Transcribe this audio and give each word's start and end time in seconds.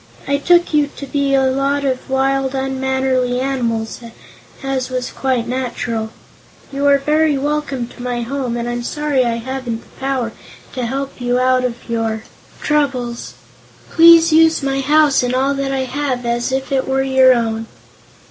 "I 0.27 0.37
took 0.37 0.73
you 0.73 0.87
to 0.97 1.05
be 1.05 1.35
a 1.35 1.43
lot 1.45 1.83
of 1.85 2.09
wild, 2.09 2.55
unmannerly 2.55 3.39
animals, 3.39 3.99
as 4.63 4.89
was 4.89 5.11
quite 5.11 5.47
natural. 5.47 6.09
You 6.73 6.87
are 6.87 6.97
very 6.97 7.37
welcome 7.37 7.85
to 7.89 8.01
my 8.01 8.21
home 8.23 8.57
and 8.57 8.67
I'm 8.67 8.81
sorry 8.81 9.23
I 9.25 9.35
haven't 9.35 9.81
the 9.83 9.99
power 9.99 10.31
to 10.73 10.87
help 10.87 11.21
you 11.21 11.37
out 11.39 11.63
of 11.63 11.87
your 11.87 12.23
troubles. 12.61 13.35
Please 13.91 14.33
use 14.33 14.63
my 14.63 14.79
house 14.79 15.21
and 15.21 15.35
all 15.35 15.53
that 15.53 15.71
I 15.71 15.83
have, 15.83 16.25
as 16.25 16.51
if 16.51 16.71
it 16.71 16.87
were 16.87 17.03
your 17.03 17.35
own." 17.35 17.67